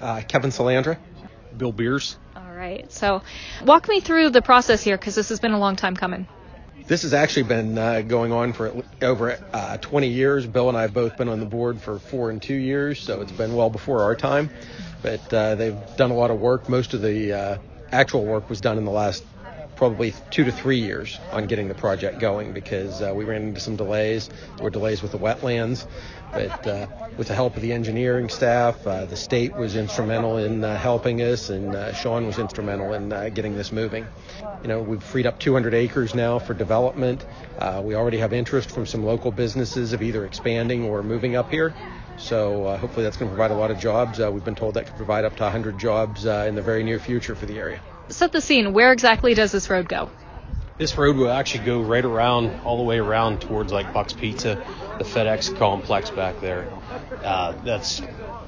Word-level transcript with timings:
Uh, 0.00 0.22
Kevin 0.26 0.50
Salandra. 0.50 0.98
Bill 1.56 1.72
Beers. 1.72 2.16
All 2.36 2.52
right. 2.52 2.90
So, 2.92 3.22
walk 3.64 3.88
me 3.88 4.00
through 4.00 4.30
the 4.30 4.42
process 4.42 4.82
here 4.82 4.96
because 4.96 5.14
this 5.14 5.30
has 5.30 5.40
been 5.40 5.52
a 5.52 5.58
long 5.58 5.76
time 5.76 5.96
coming. 5.96 6.26
This 6.86 7.02
has 7.02 7.12
actually 7.12 7.42
been 7.42 7.76
uh, 7.76 8.00
going 8.00 8.32
on 8.32 8.54
for 8.54 8.82
over 9.02 9.38
uh, 9.52 9.76
20 9.76 10.08
years. 10.08 10.46
Bill 10.46 10.68
and 10.68 10.78
I 10.78 10.82
have 10.82 10.94
both 10.94 11.16
been 11.18 11.28
on 11.28 11.40
the 11.40 11.46
board 11.46 11.80
for 11.80 11.98
four 11.98 12.30
and 12.30 12.40
two 12.40 12.54
years, 12.54 13.00
so 13.00 13.20
it's 13.20 13.32
been 13.32 13.54
well 13.54 13.68
before 13.68 14.02
our 14.04 14.14
time. 14.14 14.50
But 15.02 15.32
uh, 15.32 15.54
they've 15.56 15.78
done 15.96 16.10
a 16.10 16.14
lot 16.14 16.30
of 16.30 16.40
work. 16.40 16.68
Most 16.68 16.94
of 16.94 17.02
the 17.02 17.32
uh, 17.32 17.58
actual 17.92 18.24
work 18.24 18.48
was 18.48 18.60
done 18.60 18.78
in 18.78 18.84
the 18.84 18.90
last 18.90 19.22
probably 19.78 20.12
two 20.30 20.42
to 20.42 20.50
three 20.50 20.80
years 20.80 21.20
on 21.30 21.46
getting 21.46 21.68
the 21.68 21.74
project 21.74 22.18
going 22.18 22.52
because 22.52 23.00
uh, 23.00 23.12
we 23.14 23.24
ran 23.24 23.42
into 23.42 23.60
some 23.60 23.76
delays. 23.76 24.28
There 24.56 24.64
were 24.64 24.70
delays 24.70 25.02
with 25.02 25.12
the 25.12 25.18
wetlands, 25.18 25.86
but 26.32 26.66
uh, 26.66 26.88
with 27.16 27.28
the 27.28 27.34
help 27.36 27.54
of 27.54 27.62
the 27.62 27.72
engineering 27.72 28.28
staff, 28.28 28.84
uh, 28.84 29.04
the 29.04 29.14
state 29.14 29.54
was 29.54 29.76
instrumental 29.76 30.36
in 30.36 30.64
uh, 30.64 30.76
helping 30.76 31.22
us, 31.22 31.48
and 31.48 31.76
uh, 31.76 31.94
Sean 31.94 32.26
was 32.26 32.40
instrumental 32.40 32.92
in 32.92 33.12
uh, 33.12 33.28
getting 33.28 33.54
this 33.54 33.70
moving. 33.70 34.04
You 34.62 34.68
know, 34.68 34.82
we've 34.82 35.02
freed 35.02 35.26
up 35.26 35.38
200 35.38 35.72
acres 35.74 36.12
now 36.12 36.40
for 36.40 36.54
development. 36.54 37.24
we 37.84 37.94
already 37.94 38.18
have 38.18 38.32
interest 38.32 38.72
from 38.72 38.84
some 38.84 39.04
local 39.04 39.30
businesses 39.30 39.92
of 39.92 40.02
either 40.02 40.26
expanding 40.26 40.86
or 40.86 41.04
moving 41.04 41.36
up 41.36 41.52
here. 41.52 41.72
So 42.16 42.64
uh, 42.64 42.78
hopefully 42.78 43.04
that's 43.04 43.16
going 43.16 43.30
to 43.30 43.36
provide 43.36 43.52
a 43.52 43.58
lot 43.58 43.70
of 43.70 43.78
jobs. 43.78 44.18
Uh, 44.18 44.28
we've 44.32 44.44
been 44.44 44.56
told 44.56 44.74
that 44.74 44.86
could 44.86 44.96
provide 44.96 45.24
up 45.24 45.36
to 45.36 45.44
100 45.44 45.78
jobs 45.78 46.26
uh, 46.26 46.46
in 46.48 46.56
the 46.56 46.62
very 46.62 46.82
near 46.82 46.98
future 46.98 47.36
for 47.36 47.46
the 47.46 47.58
area 47.58 47.80
set 48.08 48.32
the 48.32 48.40
scene. 48.40 48.72
Where 48.72 48.92
exactly 48.92 49.34
does 49.34 49.52
this 49.52 49.68
road 49.70 49.88
go? 49.88 50.10
This 50.78 50.96
road 50.96 51.16
will 51.16 51.30
actually 51.30 51.64
go 51.64 51.80
right 51.80 52.04
around, 52.04 52.60
all 52.64 52.76
the 52.76 52.84
way 52.84 52.98
around 52.98 53.40
towards 53.40 53.72
like 53.72 53.92
Buck's 53.92 54.12
Pizza, 54.12 54.64
the 54.98 55.04
FedEx 55.04 55.56
complex 55.56 56.10
back 56.10 56.40
there. 56.40 56.68
Uh, 57.24 57.52
that's 57.64 57.98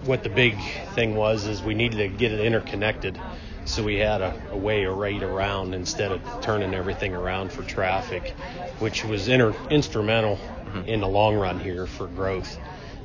what 0.05 0.23
the 0.23 0.29
big 0.29 0.57
thing 0.95 1.17
was 1.17 1.47
is 1.47 1.63
we 1.63 1.75
needed 1.75 1.97
to 1.97 2.09
get 2.09 2.31
it 2.31 2.41
interconnected. 2.41 3.21
So 3.65 3.83
we 3.83 3.97
had 3.97 4.21
a, 4.21 4.41
a 4.53 4.57
way 4.57 4.85
right 4.85 5.23
around 5.23 5.75
instead 5.75 6.13
of 6.13 6.23
turning 6.41 6.73
everything 6.73 7.15
around 7.15 7.53
for 7.53 7.63
traffic, 7.63 8.31
which 8.79 9.05
was 9.05 9.29
inter- 9.29 9.55
instrumental 9.69 10.37
mm-hmm. 10.37 10.89
in 10.89 11.01
the 11.01 11.09
long 11.09 11.37
run 11.37 11.61
here 11.61 11.87
for 11.87 12.07
growth. 12.07 12.59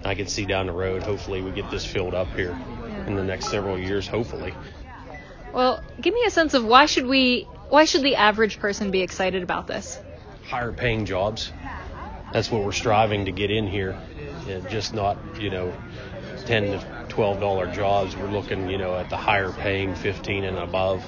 I 0.03 0.13
can 0.13 0.27
see 0.27 0.45
down 0.45 0.67
the 0.67 0.71
road. 0.71 1.01
Hopefully, 1.01 1.41
we 1.41 1.51
get 1.51 1.69
this 1.71 1.85
filled 1.85 2.13
up 2.13 2.27
here 2.35 2.51
yeah. 2.51 3.07
in 3.07 3.15
the 3.15 3.23
next 3.23 3.49
several 3.49 3.77
years. 3.77 4.07
Hopefully. 4.07 4.53
Well, 5.55 5.81
give 6.01 6.13
me 6.13 6.21
a 6.27 6.31
sense 6.31 6.53
of 6.53 6.65
why 6.65 6.85
should 6.85 7.05
we 7.05 7.47
why 7.69 7.85
should 7.85 8.01
the 8.01 8.17
average 8.17 8.59
person 8.59 8.91
be 8.91 9.01
excited 9.01 9.41
about 9.41 9.67
this? 9.67 9.97
Higher 10.43 10.73
paying 10.73 11.05
jobs. 11.05 11.53
That's 12.33 12.51
what 12.51 12.65
we're 12.65 12.73
striving 12.73 13.23
to 13.25 13.31
get 13.31 13.51
in 13.51 13.65
here. 13.65 13.97
And 14.49 14.67
just 14.69 14.93
not, 14.93 15.17
you 15.39 15.49
know, 15.49 15.73
ten 16.45 16.63
to 16.63 17.05
twelve 17.07 17.39
dollar 17.39 17.71
jobs. 17.71 18.17
We're 18.17 18.27
looking, 18.27 18.69
you 18.69 18.77
know, 18.77 18.97
at 18.97 19.09
the 19.09 19.15
higher 19.15 19.53
paying 19.53 19.95
fifteen 19.95 20.43
and 20.43 20.57
above 20.57 21.05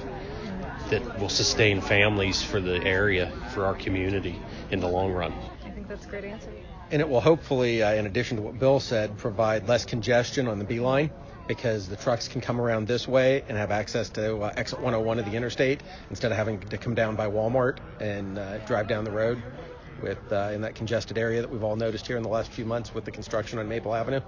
that 0.88 1.20
will 1.20 1.28
sustain 1.28 1.82
families 1.82 2.42
for 2.42 2.58
the 2.58 2.82
area, 2.82 3.30
for 3.52 3.66
our 3.66 3.74
community 3.74 4.40
in 4.70 4.80
the 4.80 4.88
long 4.88 5.12
run. 5.12 5.34
I 5.66 5.70
think 5.72 5.88
that's 5.88 6.06
a 6.06 6.08
great 6.08 6.24
answer. 6.24 6.50
And 6.90 7.02
it 7.02 7.08
will 7.10 7.20
hopefully, 7.20 7.82
uh, 7.82 7.92
in 7.92 8.06
addition 8.06 8.38
to 8.38 8.42
what 8.42 8.58
Bill 8.58 8.80
said, 8.80 9.18
provide 9.18 9.68
less 9.68 9.84
congestion 9.84 10.48
on 10.48 10.58
the 10.58 10.64
B 10.64 10.80
line 10.80 11.10
because 11.48 11.88
the 11.88 11.96
trucks 11.96 12.28
can 12.28 12.40
come 12.40 12.60
around 12.60 12.86
this 12.86 13.08
way 13.08 13.42
and 13.48 13.56
have 13.58 13.72
access 13.72 14.08
to 14.10 14.36
uh, 14.36 14.52
exit 14.56 14.78
101 14.78 15.18
of 15.18 15.24
the 15.24 15.34
interstate 15.34 15.82
instead 16.10 16.30
of 16.30 16.36
having 16.36 16.60
to 16.60 16.78
come 16.78 16.94
down 16.94 17.16
by 17.16 17.26
Walmart 17.26 17.78
and 18.00 18.38
uh, 18.38 18.58
drive 18.58 18.86
down 18.86 19.04
the 19.04 19.10
road 19.10 19.42
with 20.02 20.18
uh, 20.32 20.50
in 20.52 20.60
that 20.60 20.74
congested 20.74 21.18
area 21.18 21.40
that 21.40 21.50
we've 21.50 21.64
all 21.64 21.74
noticed 21.74 22.06
here 22.06 22.16
in 22.16 22.22
the 22.22 22.28
last 22.28 22.52
few 22.52 22.64
months 22.64 22.94
with 22.94 23.04
the 23.04 23.10
construction 23.10 23.58
on 23.58 23.68
Maple 23.68 23.94
Avenue. 23.94 24.20